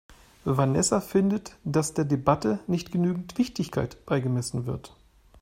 Vanessa 0.45 0.99
findet, 0.99 1.57
dass 1.63 1.93
der 1.93 2.05
Debatte 2.05 2.57
nicht 2.65 2.91
genügend 2.91 3.37
Wichtigkeit 3.37 4.03
beigemessen 4.07 4.65
wird. 4.65 4.95